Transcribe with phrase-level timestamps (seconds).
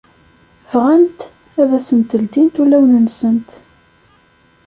[0.71, 1.19] bɣant
[1.61, 3.49] ad asent-ldint ulawen-nsent.